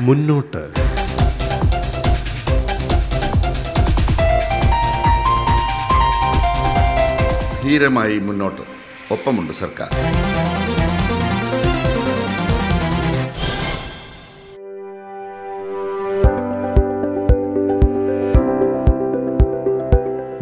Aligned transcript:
മുന്നോട്ട്. 0.00 0.74
ധീരമായി 7.64 8.18
മുന്നോട്ട്. 8.18 8.62
ഒപ്പമുണ്ട് 9.12 9.52
സർക്കാർ. 9.52 9.88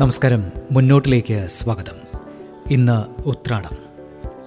നമസ്കാരം. 0.00 0.52
മുന്നോട്ടിലേക്ക് 0.70 1.46
സ്വാഗതം. 1.48 2.18
ഇന്ന് 2.70 3.22
ഉത്രാടം. 3.29 3.77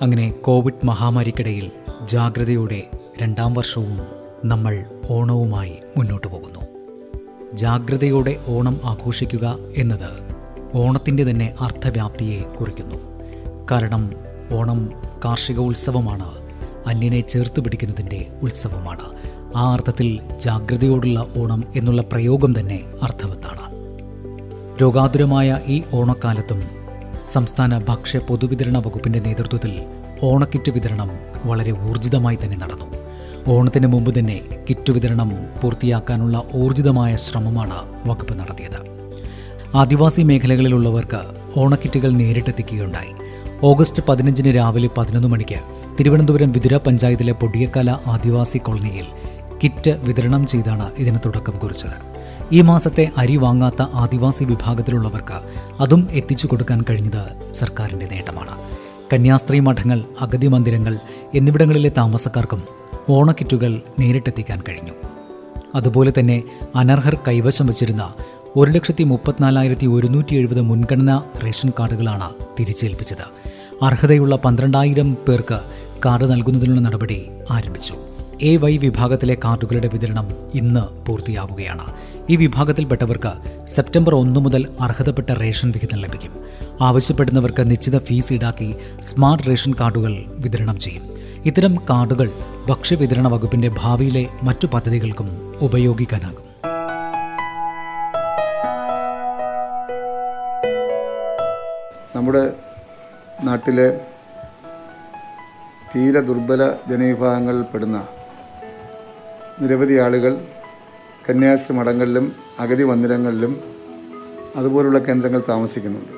അങ്ങനെ 0.01 0.31
കോവിഡ് 0.31 0.85
മഹാമാരിക്കിടയിൽ 0.85 1.71
ജാഗ്രതയോടെ 2.05 2.83
രണ്ടാം 3.21 3.53
വർഷവും 3.53 4.20
നമ്മൾ 4.45 4.85
ഓണവുമായി 5.09 5.73
മുന്നോട്ടു 5.97 6.27
പോകുന്നു. 6.27 6.59
ജാഗ്രതയോടെ 7.53 8.35
ഓണം 8.47 8.81
ആഘോഷിക്കുക 8.85 9.57
എന്നത് 9.77 10.09
ഓണത്തിന്റെ 10.75 11.23
തന്നെ 11.23 11.53
അർത്ഥവ്യാപ്തിയെ 11.61 12.41
കുറിക്കുന്നു. 12.41 12.95
കാരണം 13.71 14.11
ഓണം 14.53 14.91
കാർഷിക 15.25 15.59
ഉത്സവമാണ് 15.59 16.25
അന്യനെ 16.87 17.21
ചേർത്ത് 17.21 17.59
പിടിക്കുന്നതിന്റെ 17.59 18.27
ഉത്സവമാണ്. 18.43 19.05
ആ 19.55 19.73
അർത്ഥത്തിൽ 19.73 20.19
ജാഗ്രതയോടുള്ള 20.39 21.27
ഓണം 21.37 21.63
എന്നുള്ള 21.75 22.01
പ്രയോഗം 22.01 22.59
തന്നെ 22.59 22.83
അർത്ഥവത്താണ്. 23.03 23.71
രോഗാതുരമായ 24.81 25.59
ഈ 25.67 25.83
ഓണക്കാലത്തും 25.93 26.63
സംസ്ഥാന 27.29 27.77
ഭക്ഷ്യ 27.77 28.19
പൊതുവിതരണ 28.19 28.77
വകുപ്പിന്റെ 28.77 29.19
നേതൃത്വത്തിൽ 29.19 29.81
ഓണക്കിറ്റ് 30.23 30.71
വിതരണം 30.71 31.11
വളരെ 31.45 31.71
ഊർജിതമായി 31.71 32.37
തന്നെ 32.43 32.57
നടന്നു. 32.57 33.00
ഓണത്തിന് 33.47 33.87
മുമ്പ് 33.87 34.19
തന്നെ 34.19 34.41
കിറ്റ് 34.69 34.91
വിതരണം 34.91 35.31
പൂർത്തിയാക്കാനുള്ള 35.63 36.43
ഊർജിതമായ 36.55 37.15
ശ്രമമാണ് 37.15 37.75
വകുപ്പ് 38.05 38.39
നടത്തിയത്. 38.39 38.91
ആദിവാസി 39.75 40.21
മേഖലകളിലുള്ളവർക്ക് 40.21 41.21
ഓണക്കിറ്റുകൾ 41.59 42.11
നേരിട്ടെത്തിക്കുകയുണ്ടായി. 42.11 43.13
ഓഗസ്റ്റ് 43.63 44.03
പതിനഞ്ചിന് 44.09 44.55
രാവിലെ 44.55 44.89
പതിനൊന്ന് 44.97 45.27
മണിക്ക് 45.27 45.55
തിരുവനന്തപുരം 45.99 46.51
വിതുര 46.51 46.77
പഞ്ചായത്തിലെ 46.77 47.33
പൊടിയക്കല 47.33 47.97
ആദിവാസി 48.07 48.57
കോളനിയിൽ 48.57 49.05
കിറ്റ് 49.63 49.99
വിതരണം 50.03 50.45
ചെയ്താണ് 50.45 50.91
ഇതിന് 50.97 51.19
തുടക്കം 51.25 51.59
കുറിച്ചത്. 51.59 52.21
ഈ 52.51 52.61
മാസത്തെ 52.61 53.11
അരി 53.17 53.35
വാങ്ങാത്ത 53.35 53.81
ആദിവാസി 53.93 54.43
വിഭാഗത്തിലുള്ളവർക്ക് 54.43 55.41
അതും 55.79 56.07
എത്തിച്ചു 56.11 56.47
കൊടുക്കാൻ 56.47 56.83
കഴിഞ്ഞത് 56.89 57.53
സർക്കാരിന്റെ 57.53 58.05
നേട്ടമാണ്. 58.05 58.57
കന്യാസ്ത്രീ 59.13 59.59
മഠങ്ങൾ 59.59 60.03
അഗതി 60.21 60.47
മന്ദിരങ്ങൾ 60.47 60.99
എന്നിവിടങ്ങളിലെ 61.35 61.89
താമസക്കാർക്കും 61.89 62.80
ഓണക്കിറ്റുകൾ 63.09 63.81
നേരിട്ടെത്തിക്കാൻ 63.99 64.61
കഴിഞ്ഞു. 64.69 64.91
അതുപോലെ 65.75 66.13
തന്നെ 66.19 66.43
അനർഹർ 66.75 67.17
കൈവശം 67.27 67.67
വച്ചിരുന്ന 67.67 68.13
ഒരു 68.55 68.71
ലക്ഷത്തി 68.71 69.03
മുപ്പത്തിനാലായിരത്തി 69.03 69.85
ഒരുന്നൂറ്റി 69.85 70.35
എഴുപത് 70.35 70.61
മുൻഗണനാ 70.61 71.23
റേഷൻ 71.43 71.71
കാർഡുകളാണ് 71.79 72.29
തിരിച്ചേൽപ്പിച്ചത്. 72.59 73.51
അർഹതയുള്ള 73.83 74.35
പന്ത്രണ്ടായിരം 74.35 75.17
പേർക്ക് 75.27 75.59
കാർഡ് 76.05 76.31
നൽകുന്നതിനുള്ള 76.31 76.81
നടപടി 76.81 77.29
ആരംഭിച്ചു. 77.51 77.93
എ 78.41 78.57
വൈ 78.57 78.77
വിഭാഗത്തിലെ 78.77 79.37
കാർഡുകളുടെ 79.45 79.87
വിതരണം 79.87 80.27
ഇന്ന് 80.55 81.05
പൂർത്തിയാവുകയാണ്. 81.05 81.93
ഈ 82.29 82.35
വിഭാഗത്തിൽപ്പെട്ടവർക്ക് 82.35 83.33
സെപ്റ്റംബർ 83.67 84.15
ഒന്ന് 84.15 84.39
മുതൽ 84.39 84.67
അർഹതപ്പെട്ട 84.81 85.29
റേഷൻ 85.29 85.71
വിഹിതം 85.71 85.97
ലഭിക്കും. 85.97 86.31
ആവശ്യപ്പെടുന്നവർക്ക് 86.81 87.71
നിശ്ചിത 87.71 87.97
ഫീസ് 87.97 88.33
ഈടാക്കി 88.33 88.75
സ്മാർട്ട് 88.99 89.47
റേഷൻ 89.47 89.73
കാർഡുകൾ 89.79 90.23
വിതരണം 90.29 90.79
ചെയ്യും. 90.79 91.20
ഇത്തരം 91.45 91.75
കാർഡുകൾ 91.89 92.31
ഭക്ഷ്യവിതരണ 92.69 93.27
വകുപ്പിന്റെ 93.27 93.75
ഭാവിയിലെ 93.77 94.27
മറ്റു 94.43 94.67
പദ്ധതികൾക്കും 94.67 95.55
ഉപയോഗിക്കാനാകും. 95.61 96.45
നമ്മുടെ 102.15 102.53
നാട്ടിലെ 103.43 104.01
തീരെ 105.95 106.21
ദുർബല 106.21 106.71
ജനവിഭാഗങ്ങളിൽപ്പെടുന്ന 106.89 108.07
നിരവധി 109.61 109.97
ആളുകൾ 109.97 110.45
കന്യാസ്ത്രീ 111.29 111.77
മഠങ്ങളിലും 111.77 112.33
അഗതി 112.59 112.83
മന്ദിരങ്ങളിലും 112.83 113.61
അതുപോലുള്ള 114.55 114.99
കേന്ദ്രങ്ങൾ 114.99 115.43
താമസിക്കുന്നുണ്ട്. 115.49 116.13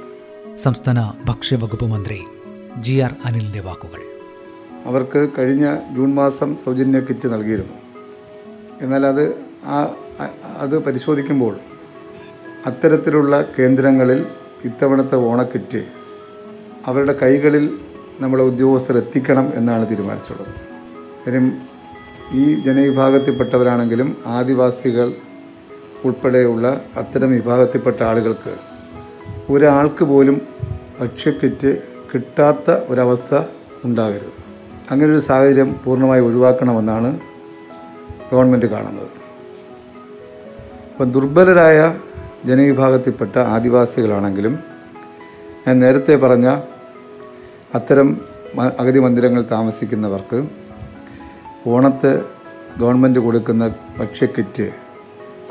സംസ്ഥാന 0.57 1.13
ഭക്ഷ്യവകുപ്പ് 1.25 1.85
മന്ത്രി 1.85 2.21
ജി 2.77 2.99
ആർ 2.99 3.15
അനിലിന്റെ 3.25 3.59
വാക്കുകൾ. 3.59 4.01
അവർക്ക് 4.85 5.29
കഴിഞ്ഞ 5.37 5.77
ജൂൺ 5.95 6.13
മാസം 6.13 6.55
സൗജന്യ 6.55 6.99
കിറ്റ് 6.99 7.27
നൽകിയിരുന്നു. 7.33 7.77
എന്നാൽ 8.81 9.05
അത് 9.05 9.23
ആ 9.65 9.77
അത് 10.57 10.77
പരിശോധിക്കുമ്പോൾ 10.85 11.53
അത്തരത്തിലുള്ള 12.65 13.45
കേന്ദ്രങ്ങളിൽ 13.59 14.25
ഇത്തവണത്തെ 14.65 15.15
ഓണക്കിറ്റ് 15.15 15.81
അവരുടെ 16.87 17.13
കൈകളിൽ 17.21 17.65
നമ്മളെ 18.21 18.43
ഉദ്യോഗസ്ഥർ 18.43 18.97
എത്തിക്കണം 18.97 19.51
എന്നാണ് 19.55 19.89
തീരുമാനിച്ചുള്ളത് 19.89 20.53
കാര്യം 21.25 21.47
ഈ 22.33 22.61
ജനവിഭാഗത്തിൽപ്പെട്ടവരാണെങ്കിലും 22.61 24.17
ആദിവാസികൾ 24.25 25.13
ഉൾപ്പെടെയുള്ള 26.05 26.81
അത്തരം 26.97 27.31
വിഭാഗത്തിൽപ്പെട്ട 27.31 28.03
ആളുകൾക്ക് 28.03 28.53
ഒരാൾക്ക് 29.49 30.03
പോലും 30.03 30.41
ഭക്ഷ്യക്കിറ്റ് 30.99 31.71
കിട്ടാത്ത 32.13 32.71
ഒരവസ്ഥ 32.71 33.41
ഉണ്ടാകരുത്. 33.85 34.42
അങ്ങനെ 34.91 35.11
ഒരു 35.13 35.19
സാഹചര്യം 35.19 35.69
പൂർണമായി 35.83 36.21
ഒഴിവാക്കണമെന്നാണ് 36.21 37.09
ഗവൺമെന്റ് 38.31 38.65
കാണുന്നത്. 38.65 39.11
അപ്പം 40.91 41.11
ദുർബലരായ 41.11 41.79
ജനവിഭാഗത്തിൽപ്പെട്ട 42.45 43.37
ആദിവാസികളാണെങ്കിലും 43.37 44.59
ഞാൻ 45.67 45.79
നേരത്തെ 45.79 46.15
പറഞ്ഞ 46.15 46.47
അത്തരം 47.75 48.07
അഗതി 48.79 48.99
മന്ദിരങ്ങളിൽ 48.99 49.45
താമസിക്കുന്നവർക്ക് 49.51 50.39
ഓണത്ത് 51.67 52.11
ഗവൺമെന്റ് 52.79 53.19
കൊടുക്കുന്ന 53.19 53.63
ഭക്ഷ്യക്കിറ്റ് 53.99 54.67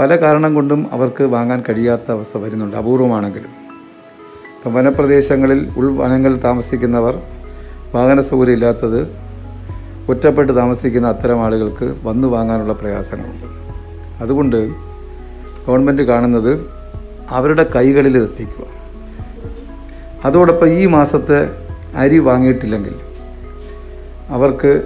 പല 0.00 0.16
കാരണം 0.16 0.54
കൊണ്ടും 0.54 0.80
അവർക്ക് 0.92 1.24
വാങ്ങാൻ 1.24 1.60
കഴിയാത്ത 1.68 2.08
അവസ്ഥ 2.12 2.36
വരുന്നുണ്ട് 2.36 2.76
അപൂർവമാണെങ്കിലും. 2.76 3.52
ഇപ്പം 4.56 4.74
വനപ്രദേശങ്ങളിൽ 4.74 5.60
ഉൾവനങ്ങളിൽ 5.76 6.38
താമസിക്കുന്നവർ 6.40 7.14
വാഹന 7.94 8.20
സൗകര്യം 8.20 8.52
ഇല്ലാത്തത് 8.52 9.08
ഒറ്റപ്പെട്ട് 10.08 10.56
താമസിക്കുന്ന 10.56 11.08
അത്തരം 11.08 11.44
ആളുകൾക്ക് 11.44 11.94
വന്നു 12.04 12.28
വാങ്ങാനുള്ള 12.28 12.72
പ്രയാസങ്ങളുണ്ട്. 12.72 13.46
അതുകൊണ്ട് 14.22 14.68
ഗവൺമെന്റ് 15.68 16.02
കാണുന്നത് 16.02 16.66
അവരുടെ 17.30 17.66
കൈകളിൽ 17.76 18.16
എത്തിക്കുക. 18.16 18.64
അതോടൊപ്പം 20.24 20.68
ഈ 20.68 20.86
മാസത്തെ 20.86 21.50
അരി 21.96 22.18
വാങ്ങിയിട്ടില്ലെങ്കിൽ 22.18 22.94
അവർക്ക് 24.28 24.82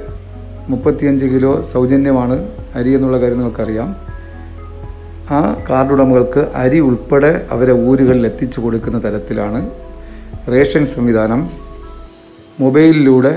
മുപ്പത്തിയഞ്ച് 0.69 1.27
കിലോ 1.27 1.65
സൗജന്യമാണ് 1.73 2.49
അരി 2.75 2.91
എന്നുള്ള 2.91 3.21
കാര്യം 3.21 3.39
നിങ്ങൾക്കറിയാം. 3.39 3.97
ആ 5.31 5.65
കാർഡ് 5.71 5.93
ഉടമകൾക്ക് 5.93 6.41
അരി 6.55 6.81
ഉൾപ്പെടെ 6.81 7.47
അവരെ 7.51 7.73
ഊരുകളിൽ 7.73 8.27
എത്തിച്ചു 8.27 8.61
കൊടുക്കുന്ന 8.61 9.05
തരത്തിലാണ് 9.05 9.71
റേഷൻ 10.49 10.87
സംവിധാനം 10.87 11.66
മൊബൈലിലൂടെ 12.61 13.33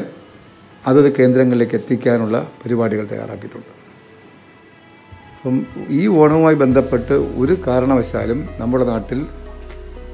അതത് 0.88 1.08
കേന്ദ്രങ്ങളിലേക്ക് 1.16 1.76
എത്തിക്കാനുള്ള 1.80 2.36
പരിപാടികൾ 2.62 3.06
തയ്യാറാക്കിയിട്ടുണ്ട്. 3.10 3.72
അപ്പം 5.36 5.58
ഈ 6.00 6.08
ഓണവുമായി 6.22 6.58
ബന്ധപ്പെട്ട് 6.62 7.16
ഒരു 7.42 7.54
കാരണവശാലും 7.68 8.40
നമ്മുടെ 8.60 8.86
നാട്ടിൽ 8.92 9.20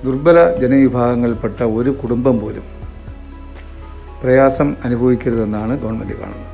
ദുർബല 0.05 0.38
ജനവിഭാഗങ്ങളിൽപ്പെട്ട 0.61 1.61
ഒരു 1.77 1.91
കുടുംബം 2.01 2.35
പോലും 2.39 2.66
പ്രയാസം 4.21 4.69
അനുഭവിക്കരുതെന്നാണ് 4.85 5.73
ഗവൺമെന്റ് 5.84 6.17
കാണുന്നത്. 6.22 6.51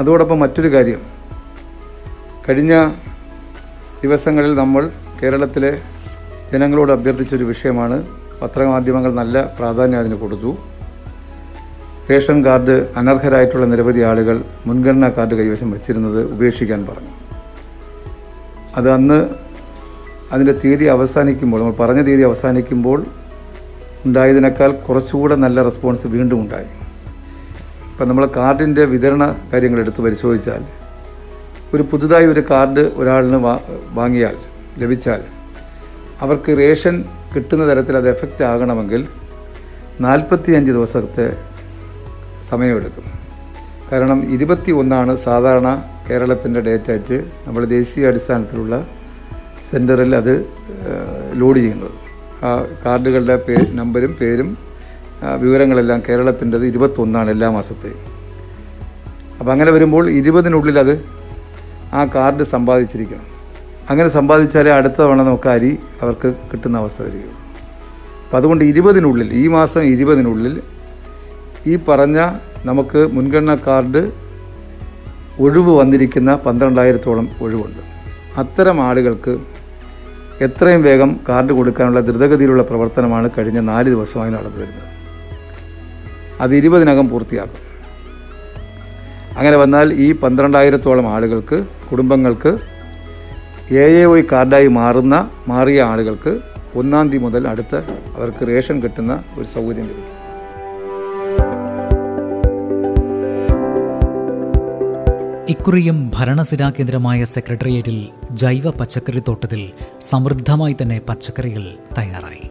അതോടൊപ്പം 0.00 0.38
മറ്റൊരു 0.44 0.70
കാര്യം 0.74 1.02
കഴിഞ്ഞ 2.48 2.74
ദിവസങ്ങളിൽ 4.02 4.52
നമ്മൾ 4.62 4.84
കേരളത്തിലെ 5.20 5.72
ജനങ്ങളോട് 6.52 6.92
അഭ്യർത്ഥിച്ചൊരു 6.92 7.44
വിഷയമാണ് 7.44 7.96
പത്രമാധ്യമങ്ങൾ 8.42 9.12
നല്ല 9.22 9.42
പ്രാധാന്യം 9.58 10.00
അതിന് 10.02 10.16
കൊടുത്തു. 10.16 10.50
റേഷൻ 12.10 12.38
കാർഡ് 12.46 12.74
അനർഹരായിട്ടുള്ള 13.00 13.66
നിരവധി 13.72 14.00
ആളുകൾ 14.10 14.36
മുൻഗണനാ 14.66 15.08
കാർഡ് 15.16 15.34
കൈവശം 15.38 15.68
വച്ചിരുന്നത് 15.74 16.20
ഉപേക്ഷിക്കാൻ 16.34 16.80
പറഞ്ഞു. 16.88 17.12
അത് 18.78 18.88
അന്ന് 18.96 19.18
അതിന്റെ 20.32 20.54
തീയതി 20.64 20.86
അവസാനിക്കുമ്പോൾ 20.94 21.58
നമ്മൾ 21.60 21.76
പറഞ്ഞ 21.80 22.00
തീയതി 22.08 22.24
അവസാനിക്കുമ്പോൾ 22.30 22.98
ഉണ്ടായതിനേക്കാൾ 24.06 24.70
കുറച്ചുകൂടെ 24.86 25.36
നല്ല 25.44 25.62
റെസ്പോൺസ് 25.68 26.06
വീണ്ടും 26.14 26.38
ഉണ്ടായി. 26.44 26.68
ഇപ്പം 27.92 28.08
നമ്മൾ 28.08 28.24
കാർഡിന്റെ 28.36 28.84
വിതരണ 28.92 29.24
കാര്യങ്ങൾ 29.52 29.80
എടുത്ത് 29.84 30.00
പരിശോധിച്ചാൽ 30.06 30.62
ഒരു 31.74 31.82
പുതുതായി 31.90 32.26
ഒരു 32.32 32.42
കാർഡ് 32.50 32.82
ഒരാളിന് 33.00 33.38
വാങ്ങിയാൽ 33.98 34.36
ലഭിച്ചാൽ 34.82 35.20
അവർക്ക് 36.24 36.50
റേഷൻ 36.62 36.94
കിട്ടുന്ന 37.34 37.62
തരത്തിൽ 37.70 37.94
അത് 38.00 38.08
എഫക്റ്റ് 38.14 38.44
ആകണമെങ്കിൽ 38.50 39.02
നാൽപ്പത്തി 40.06 40.52
അഞ്ച് 40.58 40.72
ദിവസത്തെ 40.72 41.26
സമയമെടുക്കും. 42.50 43.06
കാരണം 43.92 44.20
ഇരുപത്തി 44.34 44.72
ഒന്നാണ് 44.80 45.12
സാധാരണ 45.24 45.68
കേരളത്തിന്റെ 46.08 46.60
ഡേറ്റ 46.68 46.88
ആയിട്ട് 46.90 47.16
നമ്മൾ 47.46 47.62
ദേശീയ 47.76 48.08
അടിസ്ഥാനത്തിലുള്ള 48.10 48.74
സെന്ററിൽ 49.70 50.12
അത് 50.20 50.34
ലോഡ് 51.40 51.58
ചെയ്യുന്നത്. 51.58 51.94
ആ 52.46 52.50
കാർഡുകളുടെ 52.84 53.36
പേ 53.46 53.54
നമ്പരും 53.80 54.12
പേരും 54.20 54.48
വിവരങ്ങളെല്ലാം 55.42 56.02
കേരളത്തിന്റെത് 56.08 56.64
ഇരുപത്തൊന്നാണ് 56.66 57.28
എല്ലാ 57.34 57.48
മാസത്തെയും. 57.56 58.00
അപ്പോൾ 59.38 59.52
അങ്ങനെ 59.52 59.70
വരുമ്പോൾ 59.76 60.04
ഇരുപതിനുള്ളിൽ 60.10 60.76
അത് 60.84 60.94
ആ 61.94 62.00
കാർഡ് 62.14 62.44
സമ്പാദിച്ചിരിക്കണം. 62.54 63.26
അങ്ങനെ 63.90 64.08
സമ്പാദിച്ചാലേ 64.08 64.70
അടുത്ത 64.70 64.98
തവണ 65.00 65.22
നമുക്ക് 65.22 65.48
അരി 65.54 65.72
അവർക്ക് 66.02 66.28
കിട്ടുന്ന 66.50 66.76
അവസ്ഥ 66.82 67.02
വരികയുള്ളൂ. 67.02 67.38
അപ്പോൾ 68.24 68.36
അതുകൊണ്ട് 68.36 68.64
ഇരുപതിനുള്ളിൽ 68.64 69.28
ഈ 69.42 69.44
മാസം 69.56 69.82
ഇരുപതിനുള്ളിൽ 69.94 70.54
ഈ 71.66 71.76
പറഞ്ഞ 71.76 72.30
നമുക്ക് 72.66 73.08
മുൻഗണന 73.12 73.54
കാർഡ് 73.54 74.12
ഒഴിവ് 75.40 75.78
വന്നിരിക്കുന്ന 75.78 76.34
പന്ത്രണ്ടായിരത്തോളം 76.34 77.28
ഒഴിവുണ്ട്. 77.40 77.82
അത്തരം 78.38 78.80
ആളുകൾക്ക് 78.80 79.38
എത്രയും 80.40 80.82
വേഗം 80.82 81.20
കാർഡ് 81.28 81.52
കൊടുക്കാനുള്ള 81.52 82.00
ദ്രുതഗതിയിലുള്ള 82.00 82.62
പ്രവർത്തനമാണ് 82.62 83.30
കഴിഞ്ഞ 83.38 83.60
നാല് 83.60 83.88
ദിവസമായി 83.88 84.30
നടന്നു 84.30 84.58
വരുന്നത്. 84.60 84.88
അത് 86.40 86.56
ഇരുപതിനകം 86.56 87.08
പൂർത്തിയാക്കും. 87.08 87.62
അങ്ങനെ 89.36 89.56
വന്നാൽ 89.56 89.92
ഈ 89.92 90.12
പന്ത്രണ്ടായിരത്തോളം 90.12 91.08
ആളുകൾക്ക് 91.08 91.64
കുടുംബങ്ങൾക്ക് 91.90 92.58
എ 93.72 93.86
എ 94.00 94.04
ഒ 94.04 94.16
കാർഡായി 94.32 94.66
മാറുന്ന 94.66 95.30
മാറിയ 95.48 95.82
ആളുകൾക്ക് 95.82 96.40
ഒന്നാം 96.76 97.08
തീയതി 97.08 97.24
മുതൽ 97.24 97.48
അടുത്ത 97.48 97.74
അവർക്ക് 98.16 98.48
റേഷൻ 98.48 98.82
കിട്ടുന്ന 98.82 99.22
ഒരു 99.38 99.46
സൗകര്യം 99.54 99.86
ലഭിക്കും. 99.86 100.23
ഇക്കുറിയും 105.48 106.12
ഭരണസിരാ 106.14 106.70
കേന്ദ്രമായ 106.70 107.24
സെക്രട്ടേറിയറ്റിൽ 107.24 108.08
ജൈവ 108.30 108.70
പച്ചക്കറി 108.70 109.22
തോട്ടത്തിൽ 109.28 109.72
സമൃദ്ധമായി 110.04 110.76
തന്നെ 110.82 111.00
പച്ചക്കറികൾ 111.08 111.74
തയ്യാറായി. 111.98 112.50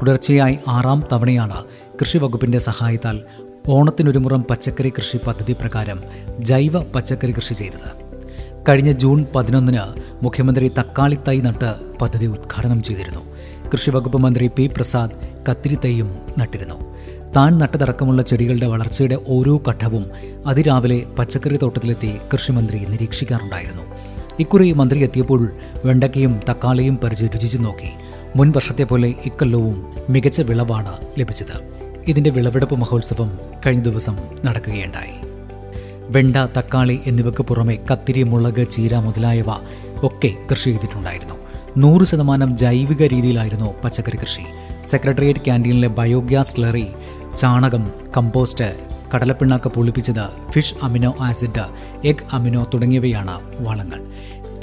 തുടർച്ചയായി 0.00 0.58
ആറാം 0.68 1.04
തവണയാണ് 1.12 1.64
കൃഷി 2.00 2.18
വകുപ്പിന്റെ 2.18 2.58
സഹായത്താൽ 2.58 3.20
ഓണത്തിനൊരു 3.68 4.18
മുറം 4.18 4.44
പച്ചക്കറി 4.50 4.88
കൃഷി 4.88 5.18
പദ്ധതി 5.26 5.52
പ്രകാരം 5.52 6.02
ജൈവ 6.38 6.82
പച്ചക്കറി 6.82 7.32
കൃഷി 7.32 7.54
ചെയ്തത്. 7.54 7.90
കഴിഞ്ഞ 8.68 8.92
ജൂൺ 8.92 9.26
പതിനൊന്നിന് 9.34 10.00
മുഖ്യമന്ത്രി 10.24 10.68
തക്കാളി 10.78 11.18
തൈ 11.28 11.40
നട്ട് 11.40 11.98
പദ്ധതി 11.98 12.26
ഉദ്ഘാടനം 12.26 12.82
ചെയ്തിരുന്നു. 12.82 13.20
കൃഷി 13.72 13.90
വകുപ്പ് 13.90 14.18
മന്ത്രി 14.18 14.50
പി 14.56 14.66
പ്രസാദ് 14.66 15.44
കത്തിരി 15.50 15.74
തൈയും 15.74 16.18
നട്ടിരുന്നു. 16.38 16.93
താൻ 17.36 17.58
നട്ടതടക്കമുള്ള 17.58 18.22
ചെടികളുടെ 18.22 18.66
വളർച്ചയുടെ 18.66 19.18
ഓരോ 19.28 19.62
ഘട്ടവും 19.68 20.10
അതിരാവിലെ 20.46 21.06
പച്ചക്കറി 21.18 21.56
തോട്ടത്തിലെത്തി 21.56 22.14
കൃഷിമന്ത്രി 22.32 22.78
നിരീക്ഷിക്കാറുണ്ടായിരുന്നു. 22.78 23.82
ഇക്കുറി 24.40 24.72
മന്ത്രി 24.72 24.98
എത്തിയപ്പോൾ 25.02 25.52
വെണ്ടയ്ക്കയും 25.84 26.40
തക്കാളിയും 26.50 26.98
പരിചയ 27.04 27.26
രുചിച്ചു 27.26 27.58
നോക്കി. 27.58 27.90
മുൻ 28.36 28.50
വർഷത്തെ 28.50 28.84
പോലെ 28.84 29.14
ഇക്കൊല്ലവും 29.24 29.86
മികച്ച 30.10 30.40
വിളവാണ് 30.40 30.92
ലഭിച്ചത്. 31.18 31.74
ഇതിന്റെ 32.08 32.30
വിളവെടുപ്പ് 32.30 32.74
മഹോത്സവം 32.74 33.38
കഴിഞ്ഞ 33.66 33.82
ദിവസം 33.82 34.16
നടക്കുകയുണ്ടായി. 34.44 35.14
വെണ്ട 36.08 36.36
തക്കാളി 36.36 37.00
എന്നിവയ്ക്ക് 37.06 37.42
പുറമെ 37.42 37.78
കത്തിരി 37.92 38.22
മുളക് 38.22 38.70
ചീര 38.70 38.96
മുതലായവ 38.96 39.46
ഒക്കെ 40.02 40.32
കൃഷി 40.50 40.64
ചെയ്തിട്ടുണ്ടായിരുന്നു. 40.64 41.34
നൂറ് 41.76 42.04
ശതമാനം 42.04 42.56
ജൈവിക 42.56 43.02
രീതിയിലായിരുന്നു 43.02 43.74
പച്ചക്കറി 43.84 44.16
കൃഷി. 44.16 44.42
സെക്രട്ടേറിയറ്റ് 44.90 45.40
ക്യാന്റീനിലെ 45.40 45.88
ബയോഗ്യാസ് 45.88 46.54
സ്ലറി 46.54 46.86
ചാണകം 47.36 47.90
കമ്പോസ്റ്റ് 48.16 48.86
കടലപ്പിണ്ണാക്ക് 49.14 49.68
പൊളിപ്പിച്ചത് 49.68 50.50
fish 50.50 50.74
amino 50.82 51.14
acid 51.20 51.64
egg 52.04 52.24
amino 52.32 52.66
തുടങ്ങിയവയാണ് 52.74 53.62
വളങ്ങൾ. 53.62 54.00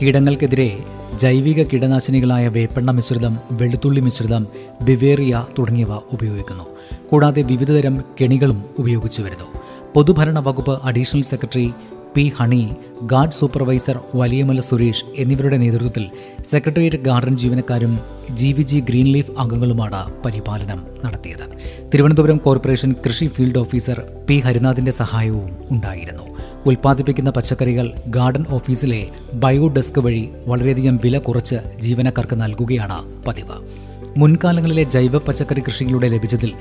കീടങ്ങൾക്കെതിരെ 0.02 0.80
ജൈവിക 1.16 1.64
കീടനാശിനികളായ 1.64 2.48
വേപ്പെണ്ണ 2.48 2.92
മിശ്രിതം 2.92 3.38
വെളുത്തുള്ളി 3.52 4.02
മിശ്രിതം 4.02 4.48
ബിവേറിയ 4.82 5.46
തുടങ്ങിയവ 5.60 5.96
ഉപയോഗിക്കുന്നു. 5.96 6.64
കൂടാതെ 7.12 7.42
വിവിധതരം 7.42 8.02
കെണികളും 8.22 8.64
ഉപയോഗിച്ചു 8.80 9.22
വരുന്നു. 9.22 9.46
പൊതുഭരണ 9.96 10.40
വകുപ്പ് 10.40 10.80
additional 10.84 11.22
secretary 11.22 11.74
P 12.16 12.32
Honey 12.38 12.70
guard 13.04 13.32
supervisor 13.32 14.00
Valiyamala 14.16 14.60
Suresh 14.60 15.06
എന്നിവരുടെ 15.18 15.58
നേതൃത്വത്തിൽ 15.58 16.06
സെക്രട്ടേറിയറ്റ് 16.50 16.98
ഗാർഡൻ 16.98 17.38
ജീവനക്കാരും 17.38 18.00
G 18.32 18.50
V 18.54 18.62
G 18.62 18.80
green 18.80 19.08
leaf 19.08 19.32
അംഗങ്ങളുമാണ് 19.40 20.02
പരിപാലനം 20.26 20.80
നടത്തിയത്. 21.06 21.46
തിരുവനന്തപുരം 21.94 22.38
കോർപ്പറേഷൻ 22.38 22.96
കൃഷി 23.06 23.28
ഫീൽഡ് 23.28 23.58
ഓഫീസർ 23.58 24.04
പി 24.30 24.40
ഹരിനാഥിന്റെ 24.40 24.92
സഹായവും 24.92 25.50
ഉണ്ടായിരുന്നു. 25.72 26.28
ഉൽപ്പാദിപ്പിക്കുന്ന 26.66 27.30
പച്ചക്കറികൾ 27.30 27.92
ഗാർഡൻ 28.08 28.46
ഓഫീസിലെ 28.50 29.08
ബയോ 29.34 29.68
ഡെസ്ക് 29.68 30.00
വഴി 30.00 30.30
വളരെയധികം 30.48 31.00
വില 31.04 31.18
കുറച്ച് 31.18 31.82
ജീവനക്കാർക്ക് 31.82 32.42
നൽകുകയാണ് 32.42 33.26
പതിവ്. 33.28 33.58
മുൻകാലങ്ങളിലെ 34.18 34.84
ജൈവ 34.84 35.18
പച്ചക്കറി 35.18 35.62
കൃഷിയിലൂടെ 35.62 36.08
ലഭിച്ചതിൽ 36.08 36.54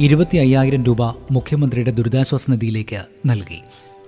ഇരുപത്തി 0.00 0.36
അയ്യായിരം 0.36 0.84
രൂപ 0.84 1.02
മുഖ്യമന്ത്രിയുടെ 1.30 1.90
ദുരിതാശ്വാസ 1.90 2.50
നിധിയിലേക്ക് 2.50 3.00
നൽകി. 3.26 3.60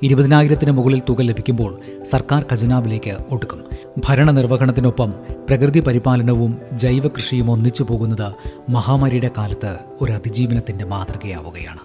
ഇരുപതിനായിരത്തിന് 0.03 0.71
മുകളിൽ 0.71 1.03
തുക 1.09 1.23
ലഭിക്കുമ്പോൾ 1.23 1.81
സർക്കാർ 2.05 2.45
ഖജനാവിലേക്ക് 2.53 3.17
ഒടുക്കും. 3.31 3.65
ഭരണനിർവഹണത്തിനൊപ്പം 4.09 5.15
പ്രകൃതി 5.49 5.81
പരിപാലനവും 5.81 6.59
ജൈവ 6.73 7.09
കൃഷിയും 7.09 7.51
ഒന്നിച്ചു 7.51 7.83
പോകുന്നത് 7.83 8.35
മഹാമാരിയുടെ 8.69 9.31
കാലത്ത് 9.39 9.77
ഒരു 10.01 10.13
അതിജീവനത്തിന്റെ 10.13 10.85
മാതൃകയാവുകയാണ്. 10.85 11.81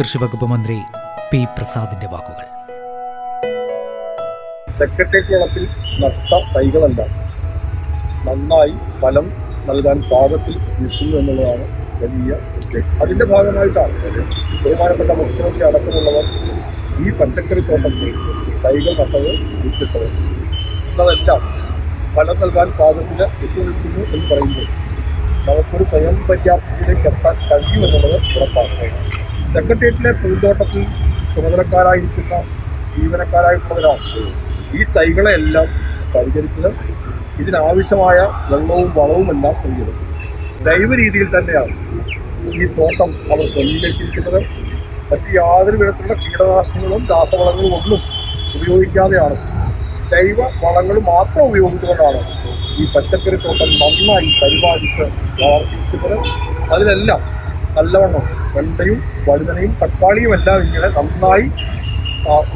കൃഷിവകുപ്പ് 0.00 0.46
മന്ത്രി 0.46 0.76
പി 1.32 1.44
പ്രസാദിന്റെ 1.44 2.06
വാക്കുകൾ. 2.06 2.46
സെക്രട്ടേറിയറ്റ് 4.72 5.60
നട്ട 6.02 6.56
തൈകളെല്ലാം 6.56 7.10
നന്നായി 8.26 8.74
ഫലം 9.02 9.32
നൽകാൻ 9.68 10.02
പാകത്തിൽ 10.12 10.54
നിൽക്കുന്നു 10.80 11.16
എന്നുള്ളതാണ് 11.16 11.82
വലിയ 12.02 12.32
അതിന്റെ 13.02 13.24
ഭാഗമായിട്ടാണ് 13.24 13.92
ബഹുമാനപ്പെട്ട 14.64 15.10
മുഖ്യമന്ത്രി 15.10 15.64
അടക്കമുള്ളവർ 15.64 16.24
ഈ 17.00 17.10
പച്ചക്കറി 17.18 17.62
തോട്ടത്തിൽ 17.68 18.10
തൈകൾ 18.64 18.92
നട്ടത് 19.00 19.30
വിറ്റിട്ടത്. 19.62 20.08
എന്നതെല്ലാം 20.88 21.42
ഫലം 22.14 22.36
നൽകാൻ 22.42 22.68
പാകത്തിന് 22.78 23.26
എത്തി 23.44 23.60
നിൽക്കുന്നു 23.66 24.02
എന്ന് 24.14 24.26
പറയുമ്പോൾ 24.30 24.66
നമുക്കൊരു 25.46 25.84
സ്വയം 25.90 26.16
പര്യാപ്തത്തിലേക്ക് 26.28 27.06
എത്താൻ 27.10 27.36
കഴിയുമെന്നുള്ളത് 27.48 28.16
ഉറപ്പാണ്. 28.36 28.88
സെക്രട്ടേറിയറ്റിലെ 29.54 30.12
പൂന്തോട്ടത്തിൽ 30.22 30.82
ചുമതലക്കാരായിരിക്കുന്ന 31.34 32.34
ജീവനക്കാരായിട്ടുള്ളവരാണ് 32.96 34.22
ഈ 34.78 34.84
തൈകളെല്ലാം 34.96 35.68
പരിചരിച്ചത്. 36.14 36.70
ഇതിനാവശ്യമായ 37.42 38.18
വെള്ളവും 38.50 38.88
വളവുമെല്ലാം 38.98 39.54
നൽകിയത്. 39.64 39.92
ജൈവ 40.66 40.90
രീതിയിൽ 41.00 41.28
തന്നെയാണ് 41.36 41.74
ഈ 42.60 42.66
തോട്ടം 42.78 43.10
അവർ 43.32 43.46
ക്രമീകരിച്ചിരിക്കുന്നത്. 43.54 44.40
മറ്റ് 45.12 45.30
യാതൊരു 45.38 45.76
വിധത്തിലുള്ള 45.80 46.14
കീടനാശിനികളും 46.24 47.02
രാസവളങ്ങളും 47.12 47.72
ഒന്നും 47.78 48.00
ഉപയോഗിക്കാതെയാണ്. 48.58 49.36
ജൈവ 50.12 50.38
വളങ്ങൾ 50.62 50.96
മാത്രം 51.12 51.42
ഉപയോഗിച്ചുകൊണ്ടാണ് 51.48 52.20
ഈ 52.80 52.84
പച്ചക്കറി 52.94 53.38
തോട്ടം 53.44 53.70
നന്നായി 53.82 54.28
പരിപാലിച്ച് 54.40 55.04
വളർത്തിയിരിക്കുന്നത്. 55.42 56.16
അതിലെല്ലാം 56.74 57.20
നല്ലവണ്ണം 57.76 58.24
വെണ്ടയും 58.54 58.98
വഴുതനയും 59.26 59.72
തക്കാളിയും 59.82 60.32
എല്ലാം 60.38 60.58
ഇങ്ങനെ 60.66 60.88
നന്നായി 60.96 61.46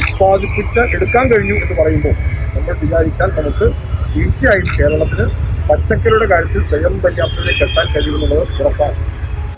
ഉത്പാദിപ്പിച്ച് 0.00 0.82
എടുക്കാൻ 0.96 1.25
കഴിഞ്ഞു 1.32 1.56
എന്ന് 1.62 1.76
പറയുമ്പോൾ 1.80 2.14
നമ്മൾ 2.54 2.75
വിചാരിച്ചാൽ 2.82 3.30
നമുക്ക് 3.38 3.66
തീർച്ചയായും 4.14 4.68
കേരളത്തിന് 4.78 5.26
പച്ചക്കറിയുടെ 5.68 6.26
കാര്യത്തിൽ 6.32 6.62
സ്വയം 6.70 6.94
പര്യാപ്തതയിലേക്ക് 7.04 7.64
എത്താൻ 7.66 7.86
കഴിയുമെന്നുള്ളത് 7.94 8.44
ഉറപ്പാണ്. 8.60 8.96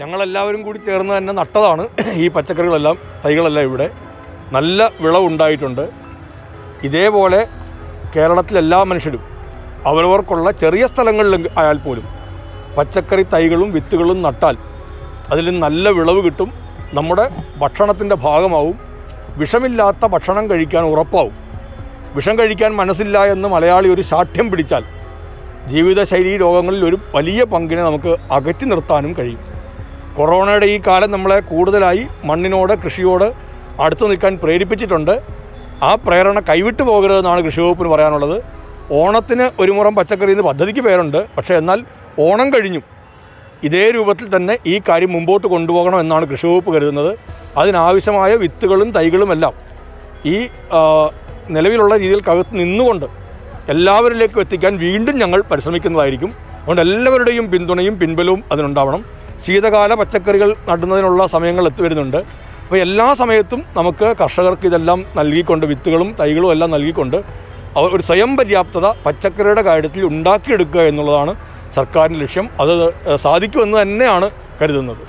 ഞങ്ങളെല്ലാവരും 0.00 0.62
കൂടി 0.62 0.78
ചേർന്ന് 0.78 1.12
തന്നെ 1.16 1.32
നട്ടതാണ് 1.32 1.84
ഈ 2.12 2.28
പച്ചക്കറികളെല്ലാം 2.28 2.98
തൈകളെല്ലാം 3.24 3.64
ഇവിടെ. 3.64 3.90
നല്ല 4.52 4.92
വിളവുണ്ടായിട്ടുണ്ട്. 5.00 5.88
ഇതേപോലെ 6.82 7.46
കേരളത്തിലെല്ലാ 8.16 8.84
മനുഷ്യരും 8.84 9.22
അവരവർക്കുള്ള 9.86 10.50
ചെറിയ 10.50 10.86
സ്ഥലങ്ങളിൽ 10.86 11.48
ആയാൽ 11.58 11.78
പോലും 11.78 12.06
പച്ചക്കറി 12.76 13.22
തൈകളും 13.22 13.72
വിത്തുകളും 13.72 14.22
നട്ടാൽ 14.22 14.56
അതിൽ 15.32 15.58
നല്ല 15.58 15.88
വിളവ് 15.88 16.24
കിട്ടും. 16.24 16.52
നമ്മുടെ 16.94 17.26
ഭക്ഷണത്തിന്റെ 17.58 18.14
ഭാഗമാവും. 18.14 18.78
വിഷമില്ലാത്ത 19.36 20.06
ഭക്ഷണം 20.06 20.50
കഴിക്കാൻ 20.50 20.84
ഉറപ്പാവും. 20.84 21.34
വിഷം 22.14 22.38
കഴിക്കാൻ 22.38 22.76
മനസ്സില്ല 22.76 23.18
എന്ന് 23.24 23.48
മലയാളി 23.48 23.88
ഒരു 23.88 24.00
ശാഠ്യം 24.00 24.50
പിടിച്ചാൽ 24.50 24.84
ജീവിതശൈലി 25.68 26.36
രോഗങ്ങളിൽ 26.36 26.82
ഒരു 26.84 26.98
വലിയ 27.14 27.44
പങ്കിനെ 27.44 27.82
നമുക്ക് 27.82 28.16
അകറ്റി 28.32 28.64
നിർത്താനും 28.64 29.12
കഴിയും. 29.18 29.57
കൊറോണയുടെ 30.18 30.66
ഈ 30.75 30.76
കാലം 30.87 31.10
നമ്മളെ 31.14 31.38
കൂടുതലായി 31.48 32.04
മണ്ണിനോട് 32.28 32.72
കൃഷിയോട് 32.82 33.26
അടുത്ത് 33.84 34.04
നിൽക്കാൻ 34.10 34.32
പ്രേരിപ്പിച്ചിട്ടുണ്ട്. 34.42 35.12
ആ 35.88 35.90
പ്രേരണ 36.04 36.38
കൈവിട്ടു 36.48 36.82
പോകരുതെന്നാണ് 36.82 37.40
കൃഷി 37.46 37.60
വകുപ്പിന് 37.60 37.88
പറയാനുള്ളത്. 37.88 38.37
ഓണത്തിന് 39.00 39.46
ഒരു 39.62 39.72
മുറം 39.76 39.94
പച്ചക്കറി 39.98 40.32
എന്ന് 40.34 40.44
പദ്ധതിക്ക് 40.48 40.82
പേരുണ്ട്. 40.87 41.18
പക്ഷേ 41.37 41.54
എന്നാൽ 41.54 41.78
ഓണം 42.25 42.48
കഴിഞ്ഞും 42.54 42.84
ഇതേ 43.66 43.84
രൂപത്തിൽ 43.96 44.26
തന്നെ 44.37 44.54
ഈ 44.72 44.75
കാര്യം 44.88 45.12
മുമ്പോട്ട് 45.12 45.46
കൊണ്ടുപോകണം 45.52 46.00
എന്നാണ് 46.00 46.25
കൃഷി 46.30 46.46
വകുപ്പ് 46.46 46.70
കരുതുന്നത്. 46.76 47.12
അതിനാവശ്യമായ 47.60 48.32
വിത്തുകളും 48.42 48.90
തൈകളുമെല്ലാം 48.96 49.54
ഈ 50.32 50.37
നിലവിലുള്ള 50.76 51.12
നിലവിലുള്ള 51.56 51.94
രീതികൾക്കകത്ത് 52.02 52.54
നിന്നുകൊണ്ട് 52.62 53.06
എല്ലാവരിലേക്കും 53.75 54.40
എത്തിക്കാൻ 54.40 54.72
വീണ്ടും 54.84 55.14
ഞങ്ങൾ 55.18 55.40
പരിശ്രമിക്കുന്നതായിരിക്കും. 55.50 56.30
അതുകൊണ്ട് 56.60 56.82
എല്ലാവരുടെയും 56.87 57.46
പിന്തുണയും 57.52 57.94
പിൻബലവും 58.00 58.40
അതിനുണ്ടാവണം. 58.52 59.17
ശീതകാല 59.45 59.92
പച്ചക്കറികൾ 60.00 60.50
നടുന്നതിനുള്ള 60.68 61.23
സമയങ്ങൾ 61.35 61.64
എത്തി 61.71 61.83
വരുന്നുണ്ട്. 61.87 62.21
അപ്പോൾ 62.64 62.78
എല്ലാ 62.87 63.07
സമയത്തും 63.21 63.61
നമുക്ക് 63.78 64.09
കർഷകർക്ക് 64.23 64.66
ഇതെല്ലാം 64.71 64.99
നൽകിക്കൊണ്ട് 65.18 65.64
വിത്തുകളും 65.71 66.09
തൈകളും 66.21 66.50
എല്ലാം 66.54 66.71
നൽകിക്കൊണ്ട് 66.76 67.18
അവർ 67.78 67.88
ഒരു 67.97 68.04
സ്വയം 68.09 68.30
പര്യാപ്തത 68.40 68.87
പച്ചക്കറിയുടെ 69.07 69.62
കാര്യത്തിൽ 69.71 70.02
ഉണ്ടാക്കിയെടുക്കുക 70.11 70.83
എന്നുള്ളതാണ് 70.90 71.35
സർക്കാരിന്റെ 71.78 72.21
ലക്ഷ്യം. 72.25 72.47
അത് 72.62 72.75
സാധിക്കുമെന്ന് 73.26 73.78
തന്നെയാണ് 73.83 74.28
കരുതുന്നത്. 74.61 75.02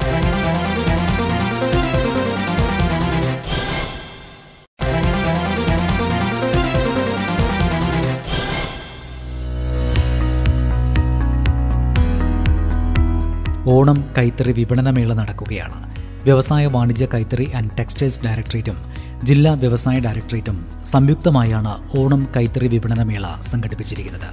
ഓണം 13.74 13.98
കൈത്തറി 14.18 14.52
വിപണനമേള 14.52 15.14
നടക്കുകയാണ്. 15.14 15.78
വ്യവസായ 16.24 16.66
വാണിജ്യ 16.66 17.06
കൈത്തറി 17.14 17.48
ആൻഡ് 17.58 17.74
ടെക്സ്റ്റൈൽസ് 17.80 18.22
ഡയറക്ടറേറ്റും 18.26 18.78
ജില്ലാ 19.24 19.52
വ്യവസായ 19.54 19.98
ഡയറക്ടറേറ്റും 20.00 20.58
സംയുക്തമായാണ് 20.86 21.74
ഓണം 22.00 22.22
കൈത്തറി 22.36 22.68
വിപണനമേള 22.68 23.26
സംഘടിപ്പിച്ചിരിക്കുന്നത്. 23.52 24.30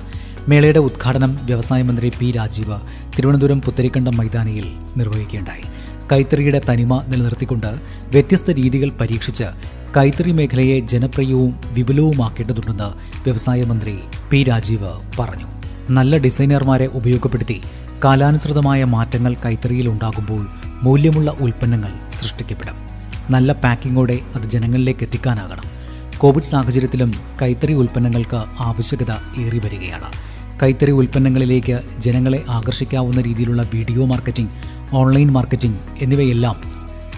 മേളയുടെ 0.49 0.79
ഉദ്ഘാടനം 0.79 1.33
വ്യവസായ 1.45 1.83
മന്ത്രി 1.83 2.09
പി 2.21 2.31
രാജീവ് 2.31 2.79
തിരുവനന്തപുരം 3.17 3.61
പുത്തരിക്കണ്ടം 3.61 4.17
മൈതാനിയിൽ 4.17 4.67
നിർവഹിക്കുകയുണ്ടായി. 4.97 5.67
കൈത്തറിയുടെ 6.13 6.61
തനിമ 6.69 7.03
നിലനിർത്തിക്കൊണ്ട് 7.09 7.71
വ്യത്യസ്ത 8.15 8.51
രീതികൾ 8.51 8.91
പരീക്ഷിച്ച് 9.01 9.49
കൈത്തറി 9.97 10.33
മേഖലയെ 10.33 10.81
ജനപ്രിയവും 10.93 11.53
വിപുലവുമാക്കേണ്ടതുണ്ടെന്ന് 11.73 12.91
വ്യവസായ 13.25 13.61
മന്ത്രി 13.65 13.97
പി 14.31 14.43
രാജീവ് 14.43 14.93
പറഞ്ഞു. 15.21 15.49
നല്ല 15.91 16.17
ഡിസൈനർമാരെ 16.17 16.87
ഉപയോഗപ്പെടുത്തി 16.99 17.59
കാലാനുസൃതമായ 18.05 18.85
മാറ്റങ്ങൾ 18.85 19.37
കൈത്തറിയിൽ 19.45 19.89
ഉണ്ടാകുമ്പോൾ 19.89 20.49
മൂല്യമുള്ള 20.83 21.31
ഉൽപ്പന്നങ്ങൾ 21.31 21.93
സൃഷ്ടിക്കപ്പെടും. 22.15 22.75
നല്ല 23.31 23.53
പാക്കിങ്ങോടെ 23.53 24.19
അത് 24.35 24.43
ജനങ്ങളിലേക്ക് 24.43 25.05
എത്തിക്കാനാകണം. 25.05 25.65
കോവിഡ് 26.19 26.45
സാഹചര്യത്തിലും 26.45 27.15
കൈത്തറി 27.43 27.73
ഉൽപ്പന്നങ്ങൾക്ക് 27.73 28.45
ആവശ്യകത 28.61 29.11
ഏറി 29.41 29.59
വരികയാണ്. 29.59 30.13
കൈത്തറി 30.63 30.91
ഉൽപ്പന്നങ്ങളിലേക്ക് 30.91 31.81
ജനങ്ങളെ 31.99 32.45
ആകർഷിക്കാവുന്ന 32.49 33.21
രീതിയിലുള്ള 33.21 33.63
വീഡിയോ 33.75 34.07
മാർക്കറ്റിംഗ് 34.07 34.51
ഓൺലൈൻ 34.93 35.33
മാർക്കറ്റിംഗ് 35.33 35.77
എന്നിവയെല്ലാം 36.01 36.57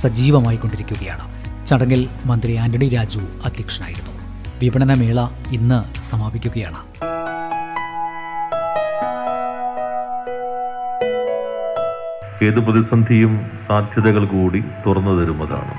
സജീവമായി 0.00 0.56
കൊണ്ടിരിക്കുകയാണ്. 0.56 1.38
ചടങ്ങിൽ 1.66 2.08
മന്ത്രി 2.26 2.54
ആന്റണി 2.54 2.88
രാജു 2.88 3.20
അധ്യക്ഷനായിരുന്നു. 3.44 4.12
വിപണനമേള 4.62 5.26
ഇന്ന് 5.52 6.00
സമാപിക്കുകയാണ്. 6.02 7.07
ഏത് 12.42 12.60
പ്രതിസന്ധിയും 12.60 13.50
സാധ്യതകൾ 13.68 14.24
കൂടി 14.24 14.64
തുറന്നു 14.86 15.10
തരുന്നതാണ്. 15.10 15.74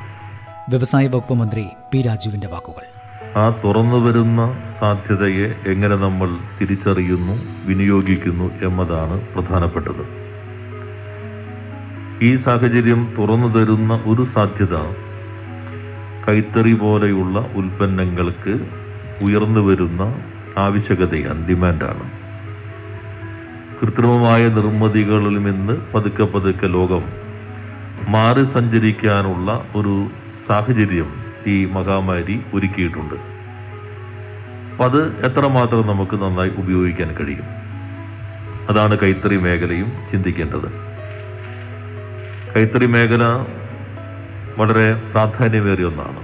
വ്യവസായ 0.69 1.07
വകുപ്പ് 1.07 1.33
മന്ത്രി 1.33 1.67
പി 1.93 2.01
രാജുവിന്റെ 2.01 2.47
വാക്കുകൾ. 2.47 2.85
ആ 3.37 3.61
തുറന്നു 3.65 3.95
വരുന്ന 3.95 4.55
സാധ്യതയെ 4.79 5.71
എങ്ങനെ 5.71 5.95
നമ്മൾ 5.95 6.37
തിരിച്ചറിയുന്നു 6.61 7.35
വിനിയോഗിക്കുന്നു 7.65 8.51
എന്നതാണ് 8.63 9.27
പ്രധാനപ്പെട്ടത്. 9.33 10.03
ഈ 12.21 12.35
സാഹചര്യം 12.35 13.15
തുറന്നു 13.17 13.47
തരുന്ന 13.47 13.93
ഒരു 13.93 14.27
സാധ്യത 14.35 14.75
കൈത്തറി 16.29 16.73
പോലെയുള്ള 16.73 17.39
ഉൽപ്പന്നങ്ങൾക്ക് 17.55 18.59
ഉയർന്നു 19.21 19.59
വരുന്ന 19.59 20.01
ആവശ്യകതയാണ് 20.57 21.47
ഡിമാൻഡാണ്. 21.47 22.18
കൃത്രിമമായ 23.81 24.47
നിർമ്മിതികളിൽ 24.47 25.43
നിന്ന് 25.43 25.73
പതുക്കെ 25.93 26.23
പതുക്കെ 26.23 26.67
ലോകം 26.67 27.03
മാറി 28.07 28.43
സഞ്ചരിക്കാനുള്ള 28.43 29.65
ഒരു 29.75 29.93
സാഹചര്യം 30.47 31.09
ഈ 31.47 31.65
മഹാമാരി 31.65 32.41
ഒരുക്കിയിട്ടുണ്ട്. 32.53 33.15
അപ്പം 34.71 34.85
അത് 34.85 35.01
എത്രമാത്രം 35.25 35.87
നമുക്ക് 35.87 36.15
നന്നായി 36.15 36.51
ഉപയോഗിക്കാൻ 36.57 37.15
കഴിയും? 37.19 37.47
അതാണ് 38.69 38.97
കൈത്തറി 38.99 39.37
മേഖലയും 39.37 39.91
ചിന്തിക്കേണ്ടത്. 40.11 40.69
കൈത്തറി 42.55 42.85
മേഖല 42.85 43.23
വളരെ 44.57 44.93
പ്രാധാന്യമേറിയ 45.11 45.85
ഒന്നാണ്. 45.85 46.21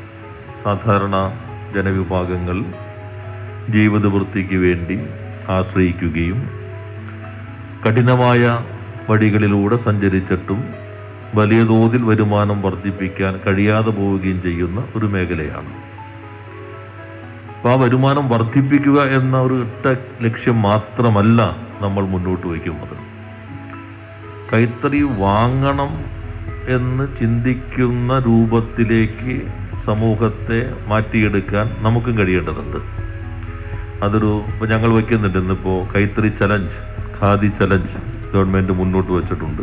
സാധാരണ 0.64 1.16
ജനവിഭാഗങ്ങൾ 1.76 2.58
ജീവിതവൃത്തിക്ക് 3.70 4.56
വേണ്ടി 4.56 4.98
ആശ്രയിക്കുകയും 5.50 6.65
കഠിനമായ 7.86 8.60
വഴികളിലൂടെ 9.10 9.78
സഞ്ചരിച്ചിട്ടും 9.78 10.64
വലിയ 11.36 11.64
തോതിൽ 11.64 12.04
വരുമാനം 12.04 12.62
വർദ്ധിപ്പിക്കാൻ 12.62 13.40
കഴിയാതെ 13.48 13.90
പോവുകയും 13.90 14.42
ചെയ്യുന്ന 14.42 14.84
ഒരു 14.96 15.06
മേഖലയാണ്. 15.06 15.74
അപ്പോൾ 17.58 17.70
ആ 17.70 17.76
വരുമാനം 17.76 18.30
വർദ്ധിപ്പിക്കുക 18.30 19.02
എന്ന 19.02 19.38
ഒരു 19.38 19.54
ഇട്ട 19.54 19.96
ലക്ഷ്യം 20.24 20.62
മാത്രമല്ല 20.62 21.58
നമ്മൾ 21.82 22.06
മുന്നോട്ട് 22.06 22.48
വയ്ക്കുന്നത്. 22.48 22.98
കൈത്തറി 24.54 25.02
വാങ്ങണം 25.02 25.94
എന്ന് 26.76 27.08
ചിന്തിക്കുന്ന 27.20 28.20
രൂപത്തിലേക്ക് 28.20 29.42
സമൂഹത്തെ 29.86 30.74
മാറ്റിയെടുക്കാൻ 30.88 31.76
നമുക്കും 31.80 32.18
കഴിയേണ്ടതുണ്ട്. 32.18 32.78
അതൊരു 34.06 34.42
ഇപ്പോൾ 34.48 34.70
ഞങ്ങൾ 34.70 34.94
വയ്ക്കുന്നുണ്ട് 34.94 35.38
ഇന്നിപ്പോൾ 35.38 35.94
കൈത്തറി 35.94 36.28
ചലഞ്ച്. 36.28 36.95
ഖാദി 37.20 37.50
ചലഞ്ച് 37.60 37.98
ഗവൺമെന്റ് 38.32 38.74
മുന്നോട്ട് 38.80 39.12
വച്ചിട്ടുണ്ട്. 39.12 39.62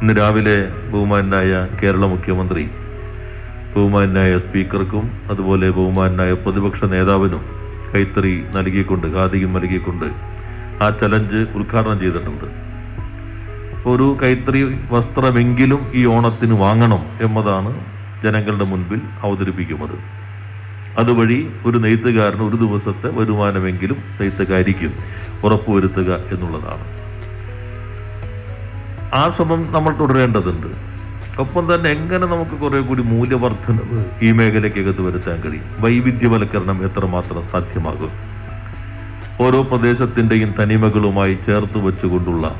ഇന്ന് 0.00 0.12
രാവിലെ 0.18 0.56
ബഹുമാനായ 0.92 1.50
കേരള 1.80 2.04
മുഖ്യമന്ത്രി 2.12 2.62
ബഹുമാനായ 3.74 4.38
സ്പീക്കർക്കും 4.44 5.04
അതുപോലെ 5.32 5.66
ബഹുമാനായ 5.78 6.32
പ്രതിപക്ഷ 6.44 6.84
നേതാവിനും 6.94 7.42
കൈത്തറി 7.92 8.34
നൽകിക്കൊണ്ട് 8.56 9.06
ഖാദിയും 9.16 9.52
നൽകിക്കൊണ്ട് 9.56 10.08
ആ 10.84 10.88
ചലഞ്ച് 11.00 11.40
ഉദ്ഘാടനം 11.58 11.98
ചെയ്തിട്ടുണ്ട്. 12.02 12.46
ഒരു 13.90 14.06
കൈത്തറി 14.22 14.62
വസ്ത്രമെങ്കിലും 14.94 15.82
ഈ 16.00 16.02
ഓണത്തിന് 16.14 16.56
വാങ്ങണം 16.64 17.02
എന്നതാണ് 17.26 17.70
ജനങ്ങളുടെ 18.24 18.66
മുൻപിൽ 18.72 19.00
അവതരിപ്പിക്കുന്നത്. 19.26 19.96
അതുവഴി 21.00 21.38
ഒരു 21.68 21.78
നെയ്ത്തുകാരന് 21.84 22.44
ഒരു 22.48 22.56
ദിവസത്തെ 22.64 23.08
വരുമാനമെങ്കിലും 23.18 23.98
നെയ്ത്തുകാരിക്ക്. 24.20 24.88
ഉറപ്പുവരുത്തുക 25.44 26.14
എന്നുള്ളതാണ്. 26.14 27.00
ആ 29.14 29.30
ശ്രമം 29.30 29.72
നമ്മൾ 29.72 29.98
തുടരേണ്ടതുണ്ട്. 30.00 30.90
ഒപ്പം 31.40 31.74
തന്നെ 31.74 31.90
എങ്ങനെ 31.90 32.26
നമുക്ക് 32.26 32.50
കുറെ 32.50 32.80
കൂടി 32.80 33.02
മൂല്യവർദ്ധനവ് 33.02 34.04
ഈ 34.22 34.32
മേഖലയ്ക്കകത്ത് 34.32 35.02
വരുത്താൻ 35.02 35.40
കഴിയും? 35.40 35.64
വൈവിധ്യവൽക്കരണം 35.78 36.84
എത്രമാത്രം 36.84 37.42
സാധ്യമാകും? 37.42 38.10
ഓരോ 39.40 39.62
പ്രദേശത്തിന്റെയും 39.62 40.54
തനിമകളുമായി 40.62 41.38
ചേർത്ത് 41.46 41.78
വെച്ചുകൊണ്ടുള്ള 41.78 42.54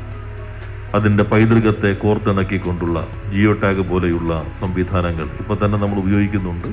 അതിന്റെ 0.94 1.24
പൈതൃകത്തെ 1.24 1.92
കോർത്തിണക്കിക്കൊണ്ടുള്ള 1.92 3.06
ജിയോ 3.32 3.52
ടാഗ് 3.52 3.88
പോലെയുള്ള 3.88 4.44
സംവിധാനങ്ങൾ 4.60 5.24
ഇപ്പോൾ 5.24 5.66
തന്നെ 5.66 5.78
നമ്മൾ 5.78 5.98
ഉപയോഗിക്കുന്നുണ്ട്. 5.98 6.68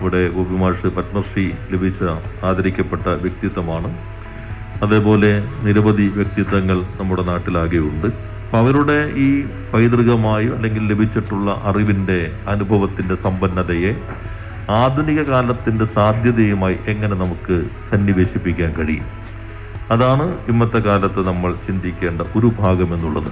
ഇവിടെ 0.00 0.28
ഗോപിമാഷ് 0.28 0.86
പത്മശ്രീ 0.86 1.50
ലഭിച്ച 1.70 2.02
ആദരിക്കപ്പെട്ട 2.44 3.08
വ്യക്തിത്വമാണ്. 3.08 4.21
അതേപോലെ 4.82 5.44
നിരവധി 5.62 6.06
വ്യക്തിത്വങ്ങൾ 6.08 6.78
നമ്മുടെ 7.00 7.22
നാട്ടിലാകെയുണ്ട്. 7.22 8.06
അപ്പം 8.06 8.58
അവരുടെ 8.58 9.12
ഈ 9.16 9.44
പൈതൃകമായി 9.74 10.46
അല്ലെങ്കിൽ 10.46 10.86
ലഭിച്ചിട്ടുള്ള 10.86 11.60
അറിവിന്റെ 11.64 12.32
അനുഭവത്തിന്റെ 12.48 13.14
സമ്പന്നതയെ 13.14 13.92
ആധുനിക 14.70 15.22
കാലത്തിന്റെ 15.22 15.84
സാധ്യതയുമായി 15.84 16.76
എങ്ങനെ 16.88 17.14
നമുക്ക് 17.14 17.64
സന്നിവേശിപ്പിക്കാൻ 17.90 18.72
കഴിയും? 18.72 19.04
അതാണ് 19.90 20.38
ഇന്നത്തെ 20.48 20.78
കാലത്ത് 20.78 21.26
നമ്മൾ 21.26 21.52
ചിന്തിക്കേണ്ട 21.52 22.22
ഒരു 22.36 22.52
ഭാഗമെന്നുള്ളത് 22.58 23.30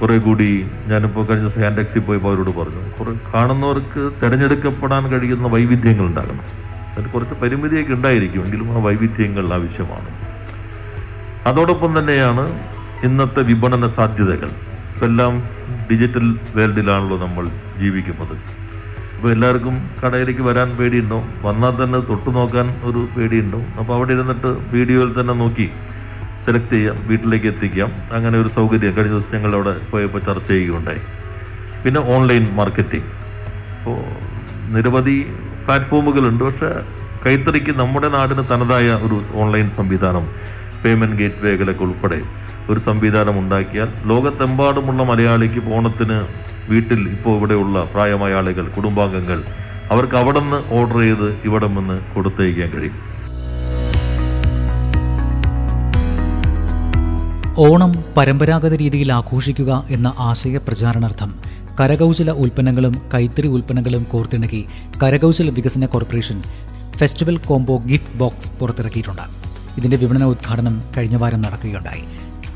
കുറേ 0.00 0.18
കൂടി 0.18 0.66
ഞാനിപ്പോൾ 0.86 1.24
കഴിഞ്ഞ 1.24 1.44
ദിവസം 1.44 1.60
ഹാൻഡെക്സിൽ 1.60 1.98
പോയപ്പോൾ 1.98 2.28
അവരോട് 2.28 2.50
പറഞ്ഞു 2.50 2.82
കുറേ 2.98 3.12
കാണുന്നവർക്ക് 3.34 4.10
തിരഞ്ഞെടുക്കപ്പെടാൻ 4.22 5.08
കഴിയുന്ന 5.08 5.48
വൈവിധ്യങ്ങൾ 5.48 6.04
ഉണ്ടാകണം. 6.04 6.63
അതിന് 6.94 7.08
കുറച്ച് 7.12 7.34
പരിമിതിയൊക്കെ 7.42 7.92
ഉണ്ടായിരിക്കുമെങ്കിലും 7.92 8.68
ആ 8.74 8.80
വൈവിധ്യങ്ങൾ 8.86 9.46
ആവശ്യമാണ്. 9.52 10.10
അതോടൊപ്പം 11.48 11.98
തന്നെയാണ് 11.98 12.44
ഇന്നത്തെ 13.06 13.40
വിപണന 13.48 13.86
സാധ്യതകൾ. 13.96 14.50
ഇപ്പെല്ലാം 14.92 15.32
ഡിജിറ്റൽ 15.90 16.26
വേൾഡിലാണല്ലോ 16.56 17.16
നമ്മൾ 17.24 17.44
ജീവിക്കുന്നത്. 17.80 18.34
ഇപ്പോൾ 19.16 19.30
എല്ലാവർക്കും 19.32 19.74
കടയിലേക്ക് 20.02 20.40
വരാൻ 20.40 20.68
പേടിയുണ്ടോ? 20.78 21.18
വന്നാൽ 21.46 21.74
തന്നെ 21.84 21.98
തൊട്ടു 22.10 22.30
നോക്കാൻ 22.30 22.66
ഒരു 22.88 23.00
പേടിയുണ്ടോ? 23.16 23.60
അപ്പോൾ 23.80 23.94
അവിടെ 23.96 24.12
ഇരുന്നിട്ട് 24.16 24.50
വീഡിയോയിൽ 24.74 25.20
തന്നെ 25.20 25.34
നോക്കി 25.42 25.66
സെലക്ട് 26.46 26.72
ചെയ്യാം 26.74 26.96
വീട്ടിലേക്ക് 27.10 27.46
എത്തിക്കാം. 27.46 27.90
അങ്ങനെ 28.16 28.38
ഒരു 28.42 28.48
സൗകര്യം 28.56 28.94
കഴിഞ്ഞ 28.96 29.14
ദിവസം 29.14 29.34
ഞങ്ങൾ 29.36 29.54
അവിടെ 29.58 29.74
പോയപ്പോൾ 29.92 30.22
ചർച്ച 30.28 30.48
ചെയ്യുകയുണ്ടായി. 30.48 31.02
പിന്നെ 31.84 32.00
ഓൺലൈൻ 32.14 32.44
മാർക്കറ്റിംഗ് 32.60 33.08
അപ്പോൾ 33.78 33.98
നിരവധി 34.74 35.16
പ്ലാറ്റ്ഫോമുകളുണ്ട്. 35.64 36.44
പക്ഷേ 36.44 36.70
കൈത്തറിക്ക് 37.26 37.72
നമ്മുടെ 37.80 38.08
നാടിന് 38.08 38.42
തനതായ 38.52 38.88
ഒരു 39.06 39.18
ഓൺലൈൻ 39.42 39.68
സംവിധാനം 39.76 40.24
പേയ്മെന്റ് 40.82 41.16
ഗേറ്റ് 41.16 41.40
വേകളൊക്കെ 41.46 41.84
ഉൾപ്പെടെ 41.84 42.18
ഒരു 42.70 42.80
സംവിധാനം 42.80 43.36
ഉണ്ടാക്കിയാൽ 43.38 43.88
ലോകത്തെമ്പാടുമുള്ള 44.10 45.02
മലയാളിക്ക് 45.02 45.60
ഓണത്തിന് 45.76 46.18
വീട്ടിൽ 46.70 47.00
ഇപ്പോൾ 47.14 47.36
ഇവിടെയുള്ള 47.38 47.84
പ്രായമായ 47.94 48.34
ആളുകൾ 48.34 48.66
കുടുംബാംഗങ്ങൾ 48.76 49.38
അവർക്ക് 49.92 50.16
അവിടെ 50.16 50.40
നിന്ന് 50.40 50.60
ഓർഡർ 50.76 50.98
ചെയ്ത് 51.00 51.28
ഇവിടെ 51.44 51.66
നിന്ന് 51.66 51.96
കൊടുത്തയക്കാൻ 52.14 52.70
കഴിയും. 52.74 53.00
ഓണം 57.66 57.92
പരമ്പരാഗത 58.16 58.74
രീതിയിൽ 58.74 59.12
ആഘോഷിക്കുക 59.12 59.72
എന്ന 59.90 60.08
ആശയ 60.18 60.56
പ്രചാരണാർത്ഥം 60.68 61.32
കരകൗശല 61.80 62.30
ഉൽപ്പന്നങ്ങളും 62.30 63.02
കൈത്തറി 63.14 63.48
ഉൽപ്പന്നങ്ങളും 63.48 64.06
കോർത്തിണക്കി 64.12 64.64
കരകൗശല 65.02 65.50
വികസന 65.50 65.86
corporation 65.86 66.42
festival 66.96 67.36
combo 67.36 67.82
gift 67.86 68.18
box 68.18 68.50
പുറത്തിറക്കിയിട്ടുണ്ട്. 68.60 69.22
ഇതിന്റെ 69.78 69.96
വിപണന 69.96 70.24
ഉദ്ഘാടനം 70.24 70.82
കഴിഞ്ഞ 70.96 71.16
വാരം 71.16 71.42
നടക്കുകയുണ്ടായി. 71.42 72.04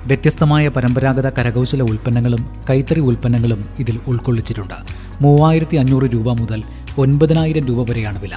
വ്യത്യസ്തമായ 0.06 0.68
പരമ്പരാഗത 0.68 1.28
കരകൗശല 1.28 1.82
ഉൽപ്പന്നങ്ങളും 1.82 2.46
കൈത്തറി 2.70 3.00
ഉൽപ്പന്നങ്ങളും 3.00 3.64
ഇതിൽ 3.78 4.00
ഉൾക്കൊള്ളിച്ചിട്ടുണ്ട്. 4.06 4.74
മൂവായിരത്തി 5.20 5.76
അഞ്ഞൂറ് 5.76 6.04
രൂപ 6.04 6.32
മുതൽ 6.32 6.62
ഒൻപതിനായിരം 6.98 7.66
രൂപ 7.66 7.90
വരെയാണ് 7.90 8.20
വില. 8.20 8.36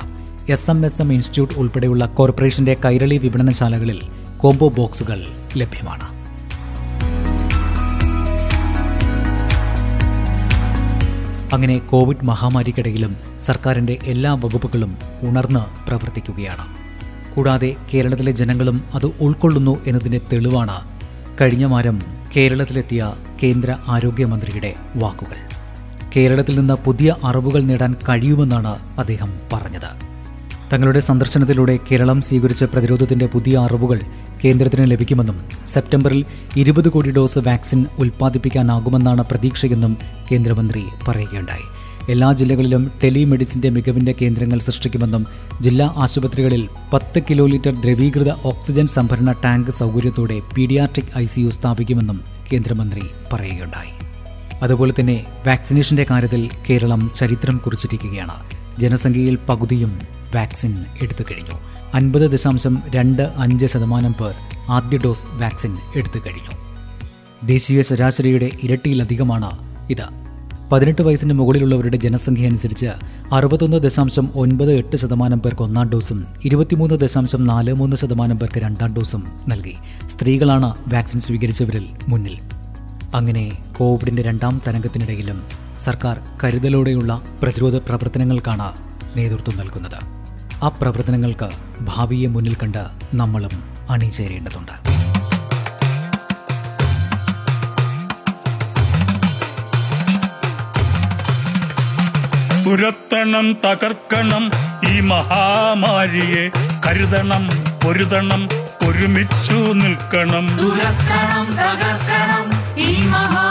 S 0.50 0.72
M 0.72 0.86
S 0.86 1.02
M 1.02 1.14
institute 1.14 1.54
ഉൾപ്പെടെയുള്ള 1.54 2.06
കോർപ്പറേഷന്റെ 2.06 2.78
കൈരളി 2.86 3.18
വിപണനശാലകളിൽ 3.18 4.02
കോംബോ 4.38 4.70
ബോക്സുകൾ 4.70 5.26
ലഭ്യമാണ്. 5.58 6.21
അങ്ങനെ 11.53 11.77
കോവിഡ് 11.77 12.25
മഹാമാരിക്കിടയിലും 12.25 13.15
സർക്കാരിന്റെ 13.39 13.98
എല്ലാ 14.03 14.34
വകുപ്പുകളും 14.34 14.98
ഉണർന്ന് 15.22 15.88
പ്രവർത്തിക്കുകയാണ്. 15.88 16.65
കൂടാതെ 17.36 17.75
കേരളത്തിലെ 17.93 18.31
ജനങ്ങളും 18.31 18.84
അത് 18.93 19.05
ഉൾക്കൊള്ളുന്നു 19.05 19.84
എന്നതിന്റെ 19.88 20.22
തെളിവാണ് 20.34 20.77
കഴിഞ്ഞ 21.41 21.65
വാരം 21.65 22.01
കേരളത്തിലെത്തിയ 22.36 23.13
കേന്ദ്ര 23.43 23.75
ആരോഗ്യമന്ത്രിയുടെ 23.88 24.74
വാക്കുകൾ. 24.96 25.38
കേരളത്തിൽ 26.15 26.60
നിന്ന് 26.60 26.74
പുതിയ 26.74 27.15
അറിവുകൾ 27.24 27.62
നേടാൻ 27.62 27.96
കഴിയുമെന്നാണ് 28.10 29.00
അദ്ദേഹം 29.00 29.39
പറഞ്ഞത്. 29.53 30.11
തങ്ങളുടെ 30.74 31.00
സന്ദർശനത്തിലൂടെ 31.00 31.80
കേരളം 31.92 32.22
സ്വീകരിച്ച 32.22 32.63
പ്രതിരോധത്തിന്റെ 32.63 33.25
പുതിയ 33.25 33.58
അറിവുകൾ 33.58 34.00
കേന്ദ്രത്തിന് 34.46 34.92
ലഭിക്കുമെന്നും 34.92 35.38
സെപ്റ്റംബറിൽ 35.68 36.25
ഇരുപത് 36.58 36.90
കോടി 36.90 37.12
ഡോസ് 37.12 37.38
വാക്സിൻ 37.38 37.86
ഉൽപ്പാദിപ്പിക്കാനാകുമെന്നാണ് 38.00 39.24
പ്രതീക്ഷയെന്നും 39.24 39.98
കേന്ദ്രമന്ത്രി 40.32 40.84
പറയുകയുണ്ടായി. 41.08 41.66
എല്ലാ 42.12 42.34
ജില്ലകളിലും 42.34 42.92
ടെലിമെഡിസിന്റെ 43.04 43.70
മികവിന്റെ 43.70 44.16
കേന്ദ്രങ്ങൾ 44.22 44.60
സൃഷ്ടിക്കുമെന്നും 44.60 45.28
ജില്ലാ 45.62 45.94
ആശുപത്രികളിൽ 45.98 46.70
പത്ത് 46.94 47.24
കിലോ 47.30 47.46
ലിറ്റർ 47.46 47.82
ദ്രവീകൃത 47.82 48.32
ഓക്സിജൻ 48.46 48.88
സംഭരണ 48.88 49.32
ടാങ്ക് 49.32 49.72
സൗകര്യത്തോടെ 49.72 50.40
പീഡിയാട്രിക് 50.58 51.18
ഐ 51.18 51.25
സ്ഥാപിക്കുമെന്നും 51.50 52.22
കേന്ദ്രമന്ത്രി 52.54 53.01
പറയുകയുണ്ടായി. 53.34 53.92
അതുപോലെ 54.63 54.94
തന്നെ 55.00 55.25
വാക്സിനേഷന്റെ 55.48 56.06
കാര്യത്തിൽ 56.12 56.50
കേരളം 56.70 57.12
ചരിത്രം 57.16 57.58
കുറിച്ചിരിക്കുകയാണ്. 57.58 58.38
ജനസംഖ്യയിൽ 58.80 59.38
പകുതിയും 59.50 60.21
വാക്സിൻ 60.36 60.86
എടുത്തു 61.02 61.24
കഴിഞ്ഞു. 61.24 61.60
അൻപത് 61.94 62.32
ദശാംശം 62.32 62.84
രണ്ട് 62.96 63.22
അഞ്ച് 63.22 63.66
ശതമാനം 63.66 64.14
പേർ 64.14 64.36
ആദ്യ 64.70 64.98
ഡോസ് 64.98 65.26
വാക്സിൻ 65.26 65.78
എടുത്തു 65.96 66.20
കഴിഞ്ഞു. 66.20 66.72
ദേശീയ 67.44 67.82
ശരാശരിയുടെ 67.82 68.50
ഇരട്ടിയിലധികമാണ് 68.64 69.52
ഇത്. 69.90 70.22
പതിനെട്ട് 70.72 71.02
വയസ്സിന് 71.02 71.34
മുകളിലുള്ളവരുടെ 71.34 71.98
ജനസംഖ്യ 71.98 72.48
അനുസരിച്ച് 72.48 72.86
അറുപത്തൊന്ന് 73.34 73.78
ദശാംശം 73.78 74.30
ഒൻപത് 74.36 74.74
എട്ട് 74.74 74.98
ശതമാനം 74.98 75.40
പേർക്ക് 75.40 75.62
ഒന്നാം 75.62 75.89
ഡോസും 75.89 76.26
ഇരുപത്തിമൂന്ന് 76.46 76.96
ദശാംശം 76.96 77.44
നാല് 77.44 77.74
മൂന്ന് 77.74 77.98
ശതമാനം 77.98 78.39
പേർക്ക് 78.39 78.60
രണ്ടാം 78.60 78.94
ഡോസും 78.94 79.24
നൽകി. 79.48 79.76
സ്ത്രീകളാണ് 80.08 80.76
വാക്സിൻ 80.88 81.20
സ്വീകരിച്ചവരിൽ 81.20 81.86
മുന്നിൽ. 82.08 82.38
അങ്ങനെ 83.15 83.52
കോവിഡിന്റെ 83.78 84.22
രണ്ടാം 84.22 84.62
തരംഗത്തിനിടയിലും 84.67 85.41
സർക്കാർ 85.84 86.20
കരുതലോടെയുള്ള 86.44 87.22
പ്രതിരോധ 87.41 87.76
പ്രവർത്തനങ്ങൾക്കാണ് 87.76 88.72
നേതൃത്വം 89.17 89.58
നൽകുന്നത്. 89.58 90.20
ആ 90.63 90.67
പ്രവർത്തനങ്ങൾക്ക് 90.67 91.50
ഭാവിയെ 91.82 92.28
മുന്നിൽ 92.28 92.56
കണ്ട് 92.56 92.84
നമ്മളും 93.13 93.63
അണിചേരേണ്ടതുണ്ട്. 93.89 94.91
തുരത്തണം 102.65 103.54
തകർക്കണം 103.54 104.52
ഈ 104.89 105.00
മഹാമാരിയെ. 105.00 106.52
കരുതണം 106.88 107.50
പൊരുതണം 107.84 108.50
ഒരുമിച്ചു 108.88 109.60
നിൽക്കണം. 109.74 110.47
തകർക്കണം 111.58 112.45
ഈ 112.78 113.06
മഹാമാരിയെ 113.06 113.51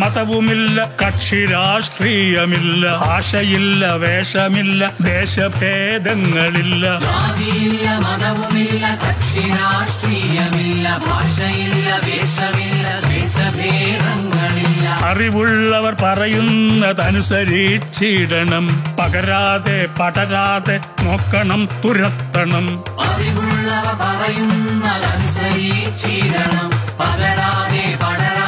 മതവുമില്ല 0.00 0.78
കക്ഷി 1.02 1.46
രാഷ്ട്രീയമില്ല 1.46 2.98
ഭാഷയില്ല 3.06 3.94
വേഷമില്ല 3.94 4.90
ദേശഭേദങ്ങളില്ല. 5.00 6.98
ജാതിയില്ല 6.98 7.98
മതവുമില്ല 7.98 8.98
കക്ഷി 9.04 9.50
രാഷ്ട്രീയമില്ല 9.50 10.98
ഭാഷയില്ല 11.08 11.88
വേഷമില്ല 12.06 12.86
ദേശഭേദങ്ങളില്ല. 13.08 14.86
അറിവുള്ളവർ 15.04 15.94
പറയുന്നതനുസരിച്ചിടണം. 16.02 18.66
പകരാതെ 19.00 19.88
പടരാതെ 20.00 20.76
നോക്കണം 21.02 21.62
തുരത്തണം. 21.84 22.66
അറിവുള്ളവർ 23.00 23.94
പറയുന്നതനുസരിച്ചിടണം. 24.02 26.70
പകരാതെ 27.00 27.84
പടരാതെ 28.02 28.02
നോക്കണം 28.02 28.41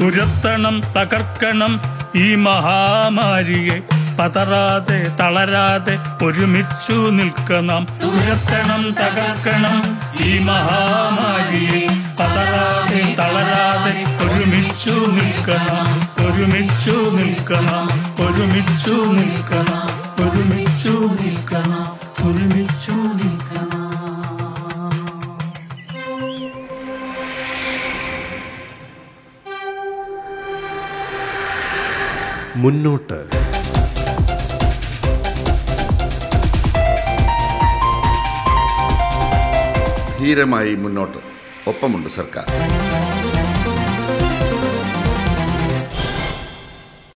തുരത്തണം 0.00 0.82
തകർക്കണം 0.96 1.80
ഈ 2.14 2.34
മഹാമാരിയെ. 2.34 3.80
പതറാതെ 4.16 5.12
തളരാതെ 5.20 5.98
ഒരുമിച്ചു 6.24 7.10
നിൽക്കണം. 7.10 7.86
തുരത്തണം 8.02 8.90
തകർക്കണം 8.90 9.98
ഈ 10.20 10.38
മഹാമാരിയെ. 10.38 11.86
പതറാതെ 12.20 13.14
തളരാതെ 13.18 14.04
ഒരുമിച്ചു 14.24 14.90
നിൽക്കണം. 14.90 16.00
ഒരുമിച്ചു 16.26 17.10
നിൽക്കണം. 17.10 17.86
ഒരുമിച്ചു 18.26 18.90
നിൽക്കണം. 18.90 19.86
ഒരുമിച്ചു 20.24 21.10
നിൽക്കണം. 21.22 21.79
മുന്നോട്ട്. 32.62 33.18
ധീരമായി 40.20 40.74
മുന്നോട്ട്. 40.74 41.20
ഒപ്പമുണ്ട് 41.68 42.08
സർക്കാർ. 42.08 42.46